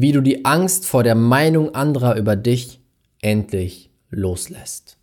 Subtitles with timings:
[0.00, 2.80] wie du die Angst vor der Meinung anderer über dich
[3.20, 4.96] endlich loslässt.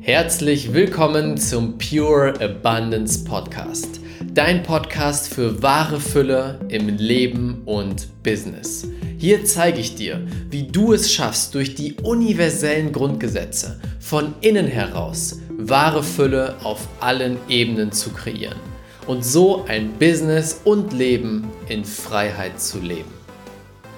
[0.00, 4.00] Herzlich willkommen zum Pure Abundance Podcast,
[4.34, 8.86] dein Podcast für wahre Fülle im Leben und Business.
[9.16, 10.20] Hier zeige ich dir,
[10.50, 15.38] wie du es schaffst, durch die universellen Grundgesetze von innen heraus
[15.68, 18.58] wahre Fülle auf allen Ebenen zu kreieren
[19.06, 23.10] und so ein Business und Leben in Freiheit zu leben.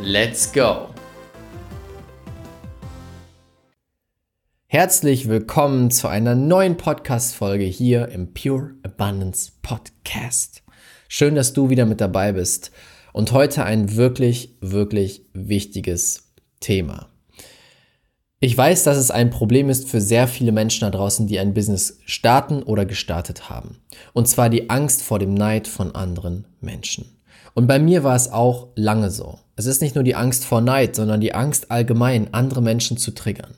[0.00, 0.88] Let's go!
[4.68, 10.62] Herzlich willkommen zu einer neuen Podcast-Folge hier im Pure Abundance Podcast.
[11.08, 12.70] Schön, dass du wieder mit dabei bist
[13.12, 17.08] und heute ein wirklich, wirklich wichtiges Thema.
[18.46, 21.52] Ich weiß, dass es ein Problem ist für sehr viele Menschen da draußen, die ein
[21.52, 23.78] Business starten oder gestartet haben.
[24.12, 27.18] Und zwar die Angst vor dem Neid von anderen Menschen.
[27.54, 29.40] Und bei mir war es auch lange so.
[29.56, 33.10] Es ist nicht nur die Angst vor Neid, sondern die Angst allgemein, andere Menschen zu
[33.10, 33.56] triggern.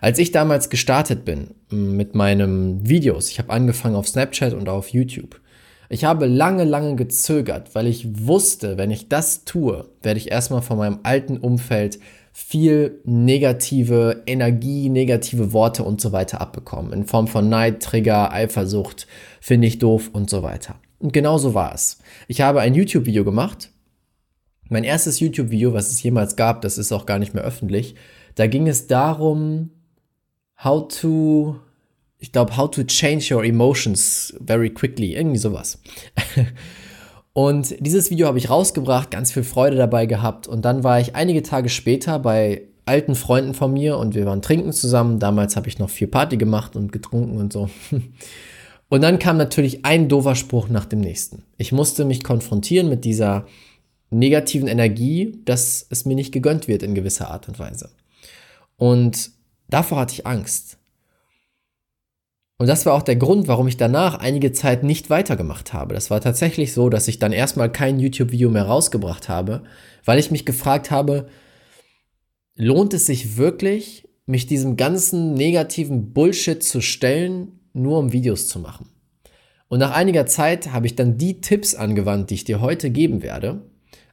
[0.00, 4.88] Als ich damals gestartet bin mit meinen Videos, ich habe angefangen auf Snapchat und auf
[4.88, 5.40] YouTube.
[5.88, 10.62] Ich habe lange, lange gezögert, weil ich wusste, wenn ich das tue, werde ich erstmal
[10.62, 12.00] von meinem alten Umfeld
[12.36, 16.92] viel negative Energie, negative Worte und so weiter abbekommen.
[16.92, 19.06] In Form von Neid, Trigger, Eifersucht,
[19.40, 20.74] finde ich doof und so weiter.
[20.98, 22.00] Und genau so war es.
[22.26, 23.70] Ich habe ein YouTube-Video gemacht.
[24.68, 27.94] Mein erstes YouTube-Video, was es jemals gab, das ist auch gar nicht mehr öffentlich.
[28.34, 29.70] Da ging es darum,
[30.64, 31.60] how to,
[32.18, 35.14] ich glaube, how to change your emotions very quickly.
[35.14, 35.80] Irgendwie sowas.
[37.34, 40.46] Und dieses Video habe ich rausgebracht, ganz viel Freude dabei gehabt.
[40.46, 44.40] Und dann war ich einige Tage später bei alten Freunden von mir und wir waren
[44.40, 45.18] trinken zusammen.
[45.18, 47.68] Damals habe ich noch viel Party gemacht und getrunken und so.
[48.90, 51.42] Und dann kam natürlich ein doofer Spruch nach dem nächsten.
[51.56, 53.46] Ich musste mich konfrontieren mit dieser
[54.10, 57.90] negativen Energie, dass es mir nicht gegönnt wird in gewisser Art und Weise.
[58.76, 59.32] Und
[59.68, 60.78] davor hatte ich Angst.
[62.56, 65.94] Und das war auch der Grund, warum ich danach einige Zeit nicht weitergemacht habe.
[65.94, 69.64] Das war tatsächlich so, dass ich dann erstmal kein YouTube-Video mehr rausgebracht habe,
[70.04, 71.26] weil ich mich gefragt habe,
[72.54, 78.60] lohnt es sich wirklich, mich diesem ganzen negativen Bullshit zu stellen, nur um Videos zu
[78.60, 78.88] machen?
[79.66, 83.22] Und nach einiger Zeit habe ich dann die Tipps angewandt, die ich dir heute geben
[83.22, 83.62] werde,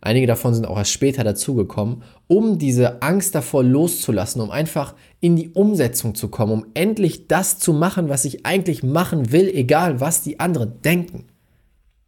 [0.04, 5.36] Einige davon sind auch erst später dazugekommen, um diese Angst davor loszulassen, um einfach in
[5.36, 10.00] die Umsetzung zu kommen, um endlich das zu machen, was ich eigentlich machen will, egal
[10.00, 11.28] was die anderen denken.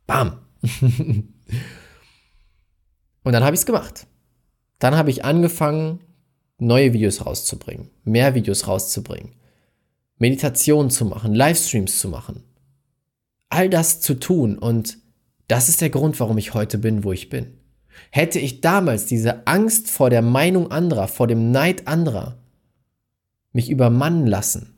[0.08, 0.40] Bam.
[3.24, 4.08] Und dann habe ich es gemacht.
[4.80, 6.00] Dann habe ich angefangen,
[6.58, 9.36] neue Videos rauszubringen, mehr Videos rauszubringen,
[10.18, 12.44] Meditationen zu machen, Livestreams zu machen.
[13.50, 14.98] All das zu tun und
[15.48, 17.60] das ist der Grund, warum ich heute bin, wo ich bin.
[18.12, 22.38] Hätte ich damals diese Angst vor der Meinung anderer, vor dem Neid anderer
[23.54, 24.76] mich übermannen lassen,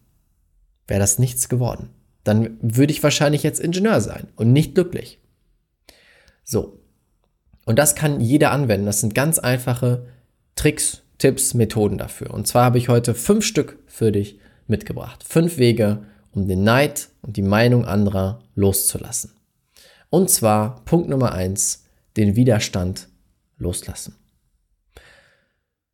[0.88, 1.90] wäre das nichts geworden.
[2.24, 5.20] Dann würde ich wahrscheinlich jetzt Ingenieur sein und nicht glücklich.
[6.44, 6.80] So.
[7.66, 8.86] Und das kann jeder anwenden.
[8.86, 10.08] Das sind ganz einfache
[10.56, 12.32] Tricks, Tipps, Methoden dafür.
[12.34, 15.24] Und zwar habe ich heute fünf Stück für dich mitgebracht.
[15.24, 19.32] Fünf Wege, um den Neid und die Meinung anderer loszulassen.
[20.10, 21.85] Und zwar Punkt Nummer eins,
[22.18, 23.10] den Widerstand
[23.58, 24.16] loslassen.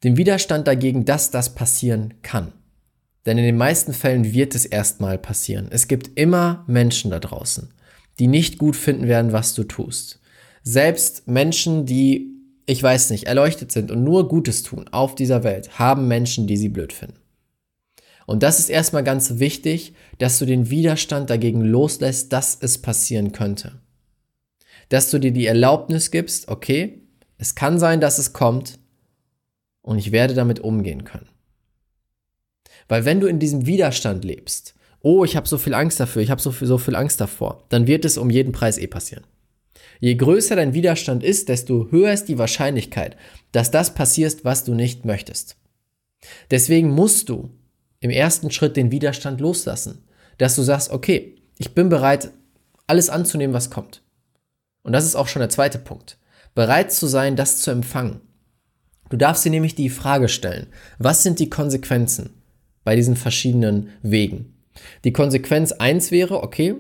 [0.04, 2.54] Den Widerstand dagegen, dass das passieren kann.
[3.26, 5.68] Denn in den meisten Fällen wird es erstmal passieren.
[5.70, 7.72] Es gibt immer Menschen da draußen,
[8.18, 10.20] die nicht gut finden werden, was du tust.
[10.64, 12.32] Selbst Menschen, die,
[12.66, 16.58] ich weiß nicht, erleuchtet sind und nur Gutes tun auf dieser Welt, haben Menschen, die
[16.58, 17.20] sie blöd finden.
[18.26, 23.34] Und das ist erstmal ganz wichtig, dass du den Widerstand dagegen loslässt, dass es passieren
[23.34, 23.81] könnte
[24.92, 27.00] dass du dir die Erlaubnis gibst, okay,
[27.38, 28.78] es kann sein, dass es kommt
[29.82, 31.30] und ich werde damit umgehen können.
[32.90, 36.30] Weil wenn du in diesem Widerstand lebst, oh, ich habe so viel Angst dafür, ich
[36.30, 39.24] habe so viel, so viel Angst davor, dann wird es um jeden Preis eh passieren.
[40.02, 43.16] Je größer dein Widerstand ist, desto höher ist die Wahrscheinlichkeit,
[43.54, 45.56] dass das passiert, was du nicht möchtest.
[46.52, 47.50] Deswegen musst du
[48.02, 50.04] im ersten Schritt den Widerstand loslassen,
[50.38, 52.32] dass du sagst, okay, ich bin bereit,
[52.88, 54.02] alles anzunehmen, was kommt.
[54.84, 56.18] Und das ist auch schon der zweite Punkt.
[56.56, 58.22] Bereit zu sein, das zu empfangen.
[59.10, 60.68] Du darfst dir nämlich die Frage stellen,
[60.98, 62.42] was sind die Konsequenzen
[62.84, 64.56] bei diesen verschiedenen Wegen?
[65.04, 66.76] Die Konsequenz eins wäre, okay,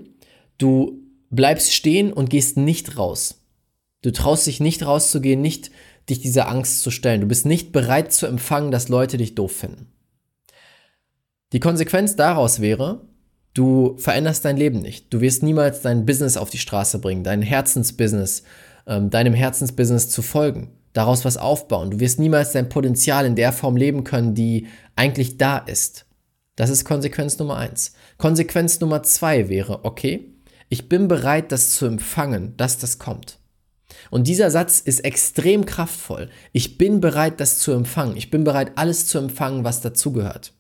[0.58, 3.42] du bleibst stehen und gehst nicht raus.
[4.02, 5.72] Du traust dich nicht rauszugehen, nicht
[6.10, 7.22] dich dieser Angst zu stellen.
[7.22, 9.92] Du bist nicht bereit zu empfangen, dass Leute dich doof finden.
[11.54, 13.08] Die Konsequenz daraus wäre,
[13.54, 15.14] Du veränderst dein Leben nicht.
[15.14, 18.44] Du wirst niemals dein Business auf die Straße bringen, dein Herzensbusiness,
[18.88, 21.92] ähm, deinem Herzensbusiness zu folgen, daraus was aufbauen.
[21.92, 26.06] Du wirst niemals dein Potenzial in der Form leben können, die eigentlich da ist.
[26.56, 27.94] Das ist Konsequenz Nummer eins.
[28.18, 30.34] Konsequenz Nummer zwei wäre, okay,
[30.70, 33.40] ich bin bereit, das zu empfangen, dass das kommt.
[34.10, 36.30] Und dieser Satz ist extrem kraftvoll.
[36.54, 38.16] Ich bin bereit, das zu empfangen.
[38.16, 40.54] Ich bin bereit, alles zu empfangen, was dazugehört.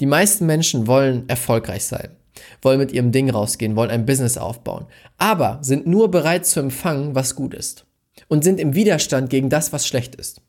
[0.00, 2.16] Die meisten Menschen wollen erfolgreich sein
[2.62, 4.86] wollen mit ihrem Ding rausgehen, wollen ein Business aufbauen,
[5.18, 7.86] aber sind nur bereit zu empfangen, was gut ist
[8.28, 10.40] und sind im Widerstand gegen das, was schlecht ist.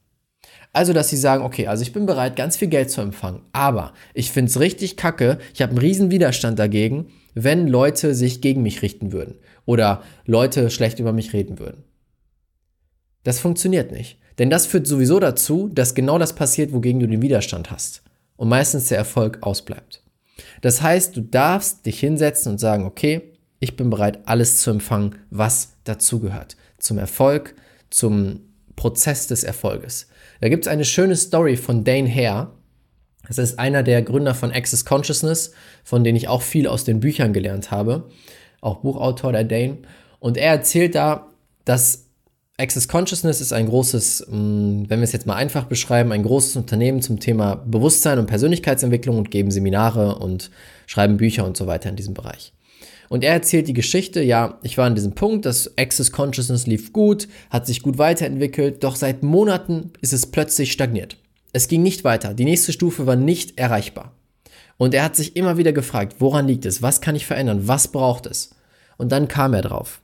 [0.74, 3.94] Also, dass sie sagen, okay, also ich bin bereit, ganz viel Geld zu empfangen, aber
[4.14, 8.62] ich finde es richtig kacke, ich habe einen riesen Widerstand dagegen, wenn Leute sich gegen
[8.62, 9.36] mich richten würden
[9.66, 11.84] oder Leute schlecht über mich reden würden.
[13.24, 14.20] Das funktioniert nicht.
[14.38, 18.04] Denn das führt sowieso dazu, dass genau das passiert, wogegen du den Widerstand hast.
[18.36, 20.04] Und meistens der Erfolg ausbleibt.
[20.62, 25.16] Das heißt, du darfst dich hinsetzen und sagen, okay, ich bin bereit, alles zu empfangen,
[25.30, 26.56] was dazugehört.
[26.78, 27.56] Zum Erfolg,
[27.90, 28.42] zum
[28.75, 30.07] Prozess des Erfolges.
[30.42, 32.52] Da gibt es eine schöne Story von Dane Hare.
[33.28, 35.52] Das ist einer der Gründer von Access Consciousness,
[35.84, 38.10] von denen ich auch viel aus den Büchern gelernt habe.
[38.62, 39.80] Auch Buchautor der Dane.
[40.19, 41.31] Und er erzählt da,
[41.63, 42.05] dass
[42.57, 46.56] Access Consciousness ist ein großes, mm, wenn wir es jetzt mal einfach beschreiben, ein großes
[46.56, 50.52] Unternehmen zum Thema Bewusstsein und Persönlichkeitsentwicklung und geben Seminare und
[50.86, 52.54] schreiben Bücher und so weiter in diesem Bereich.
[53.10, 56.94] Und er erzählt die Geschichte, ja, ich war an diesem Punkt, das Access Consciousness lief
[56.94, 61.18] gut, hat sich gut weiterentwickelt, doch seit Monaten ist es plötzlich stagniert.
[61.51, 64.13] Es ging nicht weiter, die nächste Stufe war nicht erreichbar.
[64.78, 67.90] Und er hat sich immer wieder gefragt, woran liegt es, was kann ich verändern, was
[67.90, 68.56] braucht es?
[68.98, 70.01] Und dann kam er drauf.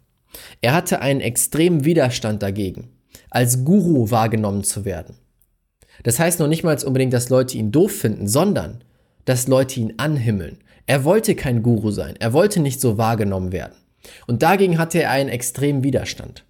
[0.61, 2.89] Er hatte einen extremen Widerstand dagegen,
[3.29, 5.15] als Guru wahrgenommen zu werden.
[6.03, 8.83] Das heißt noch nicht mal unbedingt, dass Leute ihn doof finden, sondern
[9.25, 10.59] dass Leute ihn anhimmeln.
[10.87, 13.75] Er wollte kein Guru sein, er wollte nicht so wahrgenommen werden.
[14.27, 16.43] Und dagegen hatte er einen extremen Widerstand.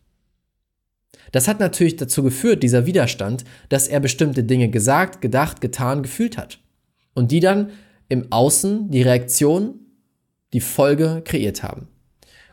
[1.31, 6.37] Das hat natürlich dazu geführt, dieser Widerstand, dass er bestimmte Dinge gesagt, gedacht, getan, gefühlt
[6.37, 6.59] hat.
[7.13, 7.71] Und die dann
[8.09, 9.79] im Außen die Reaktion,
[10.53, 11.87] die Folge kreiert haben.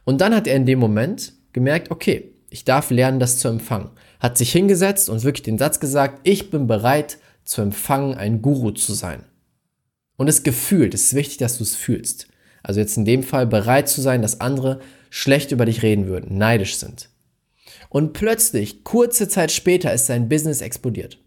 [0.08, 3.90] Und dann hat er in dem Moment gemerkt, okay, ich darf lernen, das zu empfangen.
[4.20, 8.70] Hat sich hingesetzt und wirklich den Satz gesagt, ich bin bereit zu empfangen, ein Guru
[8.70, 9.26] zu sein.
[10.16, 12.26] Und es gefühlt, es ist wichtig, dass du es fühlst.
[12.62, 16.38] Also jetzt in dem Fall bereit zu sein, dass andere schlecht über dich reden würden,
[16.38, 17.10] neidisch sind.
[17.90, 21.18] Und plötzlich, kurze Zeit später, ist sein Business explodiert.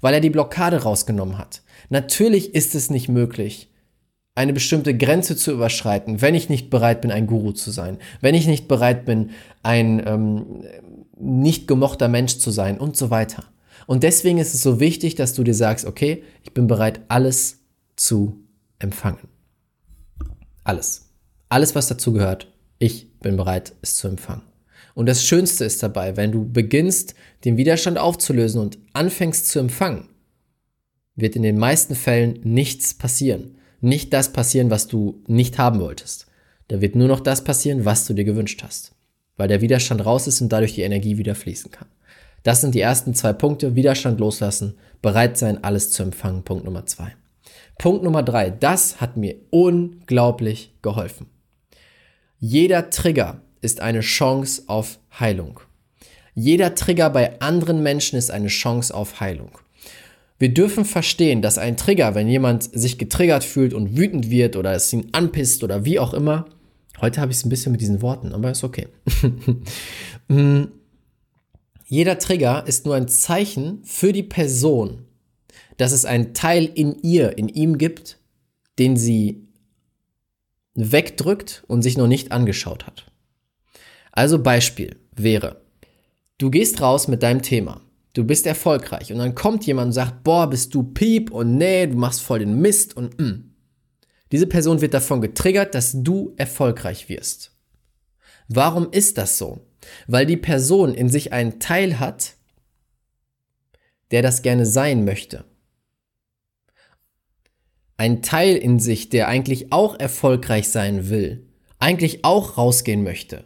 [0.00, 1.60] Weil er die Blockade rausgenommen hat.
[1.90, 3.73] Natürlich ist es nicht möglich,
[4.34, 8.34] eine bestimmte Grenze zu überschreiten, wenn ich nicht bereit bin, ein Guru zu sein, wenn
[8.34, 9.30] ich nicht bereit bin,
[9.62, 10.64] ein ähm,
[11.16, 13.44] nicht gemochter Mensch zu sein und so weiter.
[13.86, 17.60] Und deswegen ist es so wichtig, dass du dir sagst, okay, ich bin bereit, alles
[17.96, 18.40] zu
[18.78, 19.28] empfangen.
[20.64, 21.10] Alles.
[21.48, 24.42] Alles, was dazu gehört, ich bin bereit, es zu empfangen.
[24.94, 27.14] Und das Schönste ist dabei, wenn du beginnst,
[27.44, 30.08] den Widerstand aufzulösen und anfängst zu empfangen,
[31.14, 36.26] wird in den meisten Fällen nichts passieren nicht das passieren, was du nicht haben wolltest.
[36.68, 38.92] Da wird nur noch das passieren, was du dir gewünscht hast.
[39.36, 41.88] Weil der Widerstand raus ist und dadurch die Energie wieder fließen kann.
[42.42, 43.74] Das sind die ersten zwei Punkte.
[43.74, 46.44] Widerstand loslassen, bereit sein, alles zu empfangen.
[46.44, 47.14] Punkt Nummer zwei.
[47.78, 48.50] Punkt Nummer drei.
[48.50, 51.26] Das hat mir unglaublich geholfen.
[52.38, 55.60] Jeder Trigger ist eine Chance auf Heilung.
[56.34, 59.58] Jeder Trigger bei anderen Menschen ist eine Chance auf Heilung.
[60.38, 64.72] Wir dürfen verstehen, dass ein Trigger, wenn jemand sich getriggert fühlt und wütend wird oder
[64.72, 66.46] es ihn anpisst oder wie auch immer,
[67.00, 68.88] heute habe ich es ein bisschen mit diesen Worten, aber ist okay.
[70.26, 70.68] Mm.
[71.86, 75.04] Jeder Trigger ist nur ein Zeichen für die Person,
[75.76, 78.18] dass es einen Teil in ihr, in ihm gibt,
[78.78, 79.46] den sie
[80.74, 83.04] wegdrückt und sich noch nicht angeschaut hat.
[84.12, 85.60] Also Beispiel wäre,
[86.38, 87.82] du gehst raus mit deinem Thema
[88.14, 91.86] du bist erfolgreich und dann kommt jemand und sagt, boah, bist du Piep und nee,
[91.86, 93.50] du machst voll den Mist und mm.
[94.32, 97.52] Diese Person wird davon getriggert, dass du erfolgreich wirst.
[98.48, 99.66] Warum ist das so?
[100.06, 102.34] Weil die Person in sich einen Teil hat,
[104.10, 105.44] der das gerne sein möchte.
[107.96, 111.46] Ein Teil in sich, der eigentlich auch erfolgreich sein will,
[111.78, 113.44] eigentlich auch rausgehen möchte,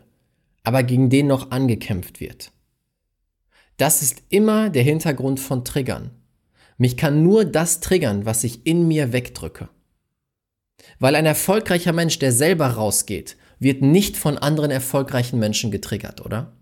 [0.63, 2.51] aber gegen den noch angekämpft wird.
[3.79, 6.11] Das ist immer der Hintergrund von Triggern.
[6.79, 9.69] Mich kann nur das triggern, was ich in mir wegdrücke.
[10.99, 16.53] Weil ein erfolgreicher Mensch, der selber rausgeht, wird nicht von anderen erfolgreichen Menschen getriggert, oder?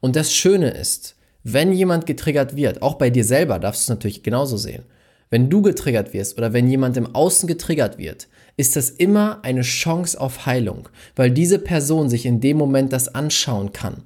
[0.00, 3.96] Und das Schöne ist, wenn jemand getriggert wird, auch bei dir selber darfst du es
[3.96, 4.84] natürlich genauso sehen,
[5.28, 9.62] wenn du getriggert wirst oder wenn jemand im Außen getriggert wird, ist das immer eine
[9.62, 14.04] Chance auf Heilung, weil diese Person sich in dem Moment das anschauen kann.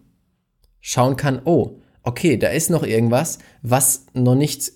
[0.80, 4.72] Schauen kann, oh, okay, da ist noch irgendwas, was noch nicht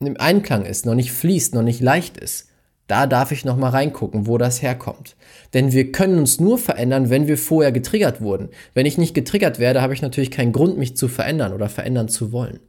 [0.00, 2.48] im Einklang ist, noch nicht fließt, noch nicht leicht ist.
[2.88, 5.16] Da darf ich noch mal reingucken, wo das herkommt.
[5.54, 8.50] Denn wir können uns nur verändern, wenn wir vorher getriggert wurden.
[8.74, 12.08] Wenn ich nicht getriggert werde, habe ich natürlich keinen Grund, mich zu verändern oder verändern
[12.08, 12.60] zu wollen.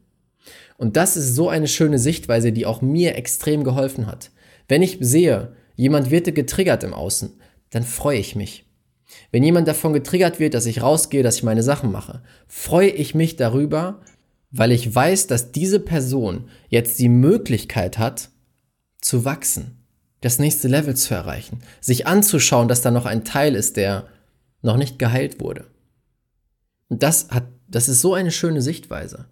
[0.78, 4.32] Und das ist so eine schöne Sichtweise, die auch mir extrem geholfen hat.
[4.70, 7.34] Wenn ich sehe, jemand wird getriggert im Außen,
[7.72, 8.66] dann freue ich mich.
[9.32, 13.16] Wenn jemand davon getriggert wird, dass ich rausgehe, dass ich meine Sachen mache, freue ich
[13.16, 14.02] mich darüber,
[14.52, 18.30] weil ich weiß, dass diese Person jetzt die Möglichkeit hat,
[19.02, 19.86] zu wachsen,
[20.22, 24.08] das nächste Level zu erreichen, sich anzuschauen, dass da noch ein Teil ist, der
[24.62, 25.66] noch nicht geheilt wurde.
[26.90, 29.26] Und das hat, das ist so eine schöne Sichtweise.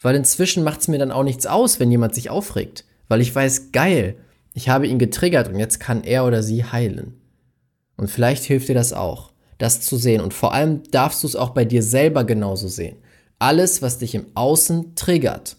[0.00, 2.84] Weil inzwischen macht es mir dann auch nichts aus, wenn jemand sich aufregt.
[3.08, 4.16] Weil ich weiß, geil,
[4.54, 7.21] ich habe ihn getriggert und jetzt kann er oder sie heilen.
[7.96, 10.20] Und vielleicht hilft dir das auch, das zu sehen.
[10.20, 12.96] Und vor allem darfst du es auch bei dir selber genauso sehen.
[13.38, 15.56] Alles, was dich im Außen triggert,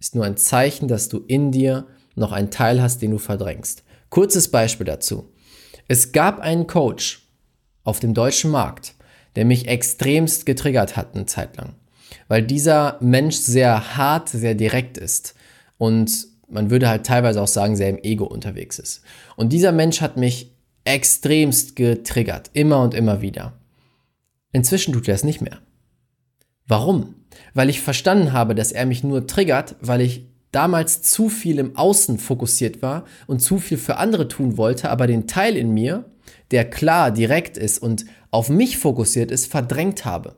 [0.00, 3.82] ist nur ein Zeichen, dass du in dir noch einen Teil hast, den du verdrängst.
[4.10, 5.32] Kurzes Beispiel dazu.
[5.88, 7.28] Es gab einen Coach
[7.82, 8.94] auf dem deutschen Markt,
[9.36, 11.74] der mich extremst getriggert hat eine Zeit lang
[12.28, 15.34] weil dieser Mensch sehr hart, sehr direkt ist
[15.78, 19.02] und man würde halt teilweise auch sagen, sehr im Ego unterwegs ist.
[19.36, 20.53] Und dieser Mensch hat mich
[20.84, 23.54] extremst getriggert, immer und immer wieder.
[24.52, 25.58] Inzwischen tut er es nicht mehr.
[26.66, 27.14] Warum?
[27.52, 31.76] Weil ich verstanden habe, dass er mich nur triggert, weil ich damals zu viel im
[31.76, 36.04] Außen fokussiert war und zu viel für andere tun wollte, aber den Teil in mir,
[36.52, 40.36] der klar, direkt ist und auf mich fokussiert ist, verdrängt habe.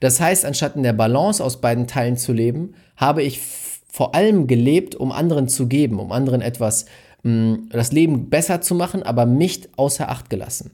[0.00, 3.40] Das heißt, anstatt in der Balance aus beiden Teilen zu leben, habe ich
[3.88, 6.86] vor allem gelebt, um anderen zu geben, um anderen etwas,
[7.22, 10.72] das Leben besser zu machen, aber mich außer Acht gelassen.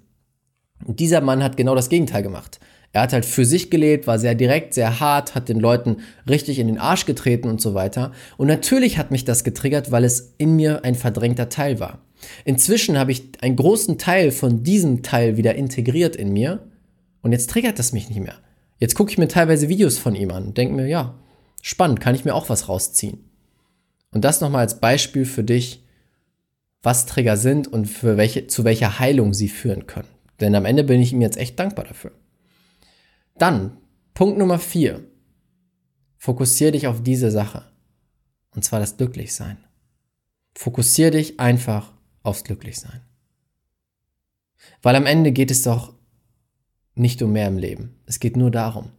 [0.85, 2.61] Und dieser Mann hat genau das Gegenteil gemacht.
[2.93, 6.59] Er hat halt für sich gelebt, war sehr direkt, sehr hart, hat den Leuten richtig
[6.59, 8.13] in den Arsch getreten und so weiter.
[8.39, 11.99] Und natürlich hat mich das getriggert, weil es in mir ein verdrängter Teil war.
[12.45, 16.67] Inzwischen habe ich einen großen Teil von diesem Teil wieder integriert in mir
[17.23, 18.39] und jetzt triggert das mich nicht mehr.
[18.79, 21.15] Jetzt gucke ich mir teilweise Videos von ihm an und denke mir, ja,
[21.63, 23.25] spannend, kann ich mir auch was rausziehen.
[24.13, 25.85] Und das nochmal als Beispiel für dich,
[26.83, 30.09] was Trigger sind und für welche, zu welcher Heilung sie führen können.
[30.41, 32.13] Denn am Ende bin ich ihm jetzt echt dankbar dafür.
[33.37, 33.79] Dann,
[34.15, 35.05] Punkt Nummer vier.
[36.17, 37.65] Fokussiere dich auf diese Sache.
[38.51, 39.59] Und zwar das Glücklichsein.
[40.55, 41.93] Fokussiere dich einfach
[42.23, 43.01] aufs Glücklichsein.
[44.83, 45.95] Weil am Ende geht es doch
[46.95, 48.01] nicht um mehr im Leben.
[48.07, 48.91] Es geht nur darum,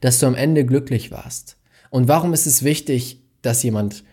[0.00, 1.58] dass du am Ende glücklich warst.
[1.90, 4.04] Und warum ist es wichtig, dass jemand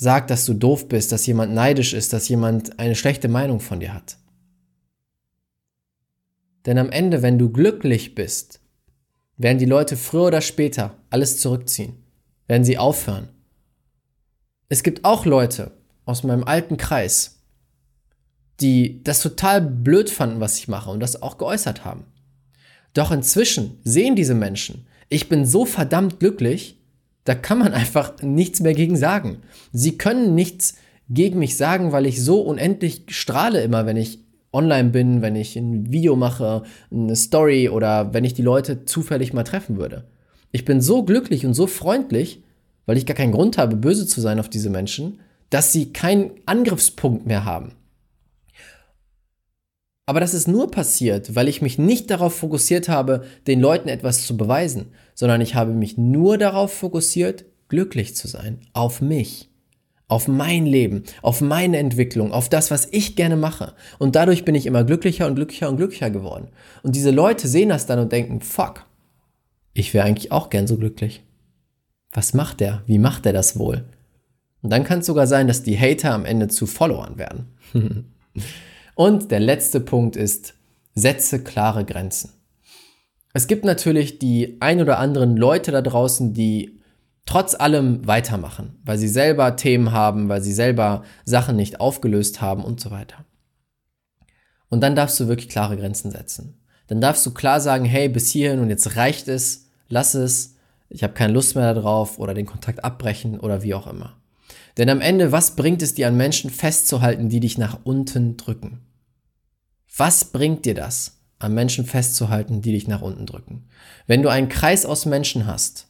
[0.00, 3.80] sagt, dass du doof bist, dass jemand neidisch ist, dass jemand eine schlechte Meinung von
[3.80, 4.16] dir hat?
[6.64, 8.60] Denn am Ende, wenn du glücklich bist,
[9.36, 12.02] werden die Leute früher oder später alles zurückziehen,
[12.46, 13.28] werden sie aufhören.
[14.70, 15.72] Es gibt auch Leute
[16.06, 17.42] aus meinem alten Kreis,
[18.60, 22.04] die das total blöd fanden, was ich mache und das auch geäußert haben.
[22.94, 26.79] Doch inzwischen sehen diese Menschen, ich bin so verdammt glücklich,
[27.30, 29.38] da kann man einfach nichts mehr gegen sagen.
[29.70, 30.74] Sie können nichts
[31.08, 34.18] gegen mich sagen, weil ich so unendlich strahle immer, wenn ich
[34.52, 39.32] online bin, wenn ich ein Video mache, eine Story oder wenn ich die Leute zufällig
[39.32, 40.08] mal treffen würde.
[40.50, 42.42] Ich bin so glücklich und so freundlich,
[42.84, 45.20] weil ich gar keinen Grund habe, böse zu sein auf diese Menschen,
[45.50, 47.76] dass sie keinen Angriffspunkt mehr haben.
[50.10, 54.26] Aber das ist nur passiert, weil ich mich nicht darauf fokussiert habe, den Leuten etwas
[54.26, 54.86] zu beweisen,
[55.20, 59.50] sondern ich habe mich nur darauf fokussiert, glücklich zu sein, auf mich,
[60.08, 63.74] auf mein Leben, auf meine Entwicklung, auf das, was ich gerne mache.
[63.98, 66.48] Und dadurch bin ich immer glücklicher und glücklicher und glücklicher geworden.
[66.82, 68.86] Und diese Leute sehen das dann und denken, fuck,
[69.74, 71.22] ich wäre eigentlich auch gern so glücklich.
[72.12, 72.82] Was macht der?
[72.86, 73.84] Wie macht er das wohl?
[74.62, 77.58] Und dann kann es sogar sein, dass die Hater am Ende zu Followern werden.
[78.94, 80.54] Und der letzte Punkt ist,
[80.94, 82.39] setze klare Grenzen.
[83.32, 86.80] Es gibt natürlich die ein oder anderen Leute da draußen, die
[87.26, 92.64] trotz allem weitermachen, weil sie selber Themen haben, weil sie selber Sachen nicht aufgelöst haben
[92.64, 93.24] und so weiter.
[94.68, 96.60] Und dann darfst du wirklich klare Grenzen setzen.
[96.88, 100.56] Dann darfst du klar sagen, hey, bis hierhin und jetzt reicht es, lass es,
[100.88, 104.16] ich habe keine Lust mehr darauf oder den Kontakt abbrechen oder wie auch immer.
[104.76, 108.80] Denn am Ende, was bringt es dir an Menschen festzuhalten, die dich nach unten drücken?
[109.96, 113.66] Was bringt dir das, an Menschen festzuhalten, die dich nach unten drücken?
[114.06, 115.88] Wenn du einen Kreis aus Menschen hast,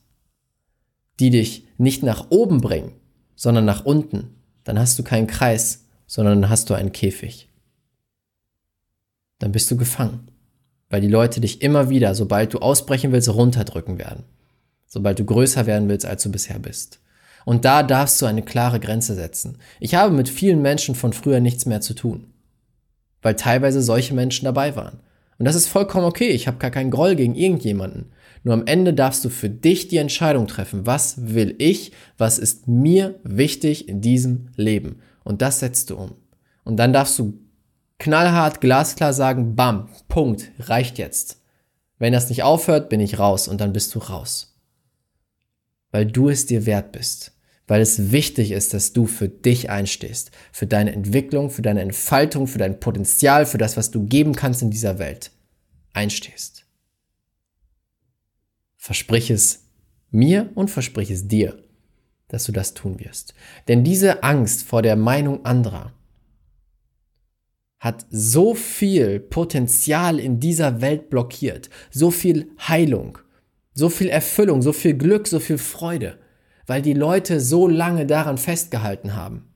[1.19, 2.93] die dich nicht nach oben bringen,
[3.37, 7.49] sondern nach unten, dann hast du keinen Kreis, sondern dann hast du einen Käfig.
[9.39, 10.29] dann bist du gefangen.
[10.91, 14.25] Weil die Leute dich immer wieder, sobald du ausbrechen willst, runterdrücken werden.
[14.87, 17.01] Sobald du größer werden willst, als du bisher bist.
[17.45, 19.59] Und da darfst du eine klare Grenze setzen.
[19.79, 22.33] Ich habe mit vielen Menschen von früher nichts mehr zu tun.
[23.23, 25.01] Weil teilweise solche Menschen dabei waren.
[25.41, 26.29] Und das ist vollkommen okay.
[26.29, 28.13] Ich habe gar keinen Groll gegen irgendjemanden.
[28.43, 30.85] Nur am Ende darfst du für dich die Entscheidung treffen.
[30.85, 31.93] Was will ich?
[32.19, 35.01] Was ist mir wichtig in diesem Leben?
[35.25, 36.13] Und das setzt du um.
[36.63, 37.41] Und dann darfst du
[37.99, 41.41] knallhart, glasklar sagen, bam, Punkt, reicht jetzt.
[41.99, 44.61] Wenn das nicht aufhört, bin ich raus und dann bist du raus.
[45.91, 47.33] Weil du es dir wert bist.
[47.71, 50.33] Weil es wichtig ist, dass du für dich einstehst.
[50.51, 54.61] Für deine Entwicklung, für deine Entfaltung, für dein Potenzial, für das, was du geben kannst
[54.61, 55.31] in dieser Welt.
[55.93, 56.67] Einstehst.
[58.77, 59.67] Versprich es
[60.11, 61.63] mir und versprich es dir,
[62.27, 63.35] dass du das tun wirst.
[63.69, 65.93] Denn diese Angst vor der Meinung anderer,
[67.79, 73.19] hat so viel Potenzial in dieser Welt blockiert, so viel Heilung,
[73.75, 76.19] so viel Erfüllung, so viel Glück, so viel Freude,
[76.71, 79.53] weil die Leute so lange daran festgehalten haben.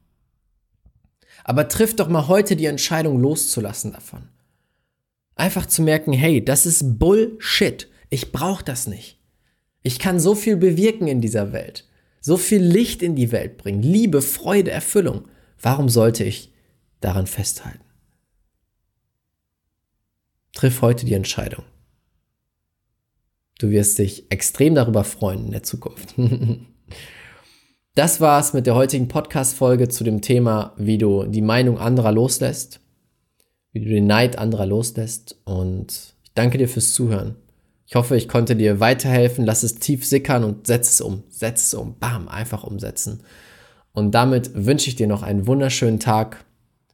[1.44, 4.30] Aber triff doch mal heute die Entscheidung loszulassen davon.
[5.36, 7.88] Einfach zu merken, hey, das ist Bullshit.
[8.10, 9.20] Ich brauche das nicht.
[9.84, 11.88] Ich kann so viel bewirken in dieser Welt,
[12.20, 15.28] so viel Licht in die Welt bringen, Liebe, Freude, Erfüllung.
[15.62, 16.52] Warum sollte ich
[17.00, 17.84] daran festhalten?
[20.52, 21.64] Triff heute die Entscheidung.
[23.60, 26.16] Du wirst dich extrem darüber freuen in der Zukunft.
[27.94, 32.80] das war's mit der heutigen Podcast-Folge zu dem Thema, wie du die Meinung anderer loslässt,
[33.72, 35.36] wie du den Neid anderer loslässt.
[35.44, 37.36] Und ich danke dir fürs Zuhören.
[37.86, 39.44] Ich hoffe, ich konnte dir weiterhelfen.
[39.44, 41.22] Lass es tief sickern und setz es um.
[41.28, 41.96] Setz es um.
[41.98, 43.22] Bam, einfach umsetzen.
[43.92, 46.44] Und damit wünsche ich dir noch einen wunderschönen Tag.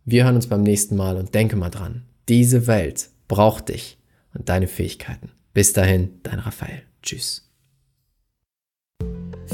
[0.05, 2.03] Wir hören uns beim nächsten Mal und denke mal dran.
[2.29, 3.99] Diese Welt braucht dich
[4.35, 5.31] und deine Fähigkeiten.
[5.55, 6.83] Bis dahin, dein Raphael.
[7.03, 7.50] Tschüss.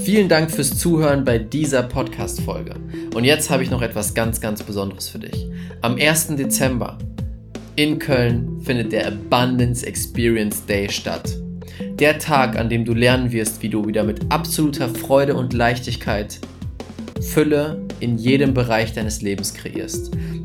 [0.03, 2.75] Vielen Dank fürs Zuhören bei dieser Podcast-Folge.
[3.15, 5.47] Und jetzt habe ich noch etwas ganz, ganz Besonderes für dich.
[5.83, 6.37] Am 1.
[6.37, 6.99] Dezember
[7.77, 11.37] in Köln findet der Abundance Experience Day statt.
[11.99, 16.41] Der Tag, an dem du lernen wirst, wie du wieder mit absoluter Freude und Leichtigkeit
[17.21, 20.13] Fülle in jedem Bereich deines Lebens kreierst.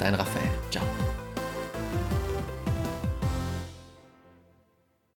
[0.00, 0.49] Dein Raphael.